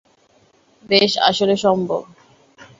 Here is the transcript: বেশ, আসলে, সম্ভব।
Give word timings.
বেশ, 0.89 1.11
আসলে, 1.21 1.55
সম্ভব। 1.57 2.01